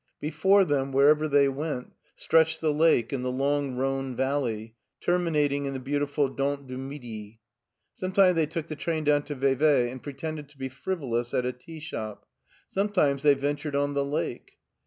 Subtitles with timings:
[0.19, 5.73] Before them, wherever they went, stretched the lake and the long Rhone valley, terminating in
[5.73, 7.39] the beautiful Dent du Midi.
[7.93, 11.53] Sometimes they took the train down to Vevey and pretended to be frivolous at a
[11.53, 12.25] tea shop;
[12.67, 14.53] sometimes they ventured on the lake.